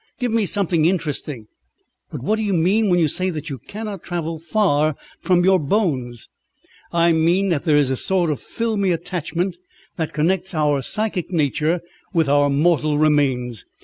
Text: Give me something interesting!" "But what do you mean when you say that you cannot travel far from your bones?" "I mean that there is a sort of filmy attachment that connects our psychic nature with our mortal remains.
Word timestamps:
Give 0.17 0.31
me 0.31 0.47
something 0.47 0.85
interesting!" 0.85 1.45
"But 2.09 2.23
what 2.23 2.37
do 2.37 2.41
you 2.41 2.53
mean 2.55 2.89
when 2.89 2.97
you 2.99 3.07
say 3.07 3.29
that 3.29 3.51
you 3.51 3.59
cannot 3.59 4.01
travel 4.01 4.39
far 4.39 4.95
from 5.21 5.43
your 5.43 5.59
bones?" 5.59 6.27
"I 6.91 7.11
mean 7.13 7.49
that 7.49 7.65
there 7.65 7.77
is 7.77 7.91
a 7.91 7.95
sort 7.95 8.31
of 8.31 8.39
filmy 8.41 8.91
attachment 8.93 9.59
that 9.97 10.11
connects 10.11 10.55
our 10.55 10.81
psychic 10.81 11.29
nature 11.29 11.81
with 12.15 12.27
our 12.27 12.49
mortal 12.49 12.97
remains. 12.97 13.63